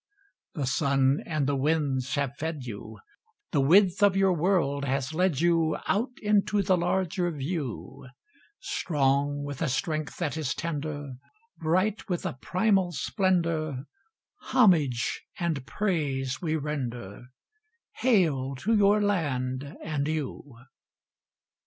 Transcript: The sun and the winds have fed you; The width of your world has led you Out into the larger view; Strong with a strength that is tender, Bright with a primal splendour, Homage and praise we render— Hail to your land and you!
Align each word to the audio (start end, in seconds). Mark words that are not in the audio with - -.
The 0.55 0.65
sun 0.65 1.21
and 1.27 1.45
the 1.45 1.55
winds 1.55 2.15
have 2.15 2.35
fed 2.35 2.65
you; 2.65 2.97
The 3.51 3.61
width 3.61 4.01
of 4.01 4.15
your 4.17 4.33
world 4.33 4.83
has 4.83 5.13
led 5.13 5.41
you 5.41 5.77
Out 5.85 6.09
into 6.23 6.63
the 6.63 6.75
larger 6.75 7.29
view; 7.29 8.07
Strong 8.59 9.43
with 9.43 9.61
a 9.61 9.69
strength 9.69 10.17
that 10.17 10.37
is 10.37 10.55
tender, 10.55 11.11
Bright 11.59 12.09
with 12.09 12.25
a 12.25 12.33
primal 12.41 12.91
splendour, 12.91 13.85
Homage 14.39 15.21
and 15.37 15.67
praise 15.67 16.41
we 16.41 16.55
render— 16.55 17.27
Hail 17.97 18.55
to 18.55 18.73
your 18.75 19.01
land 19.03 19.77
and 19.83 20.07
you! 20.07 20.57